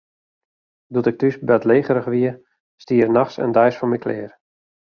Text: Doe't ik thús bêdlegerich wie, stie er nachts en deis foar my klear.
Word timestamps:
Doe't 0.93 1.09
ik 1.11 1.17
thús 1.19 1.35
bêdlegerich 1.47 2.09
wie, 2.13 2.31
stie 2.83 3.01
er 3.05 3.11
nachts 3.17 3.37
en 3.43 3.55
deis 3.57 3.75
foar 3.77 3.91
my 3.91 3.99
klear. 4.05 4.31